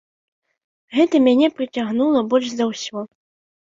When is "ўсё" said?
2.75-3.09